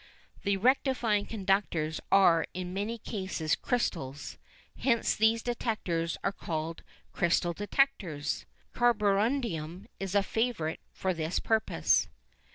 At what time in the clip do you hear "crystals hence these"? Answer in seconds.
3.53-5.43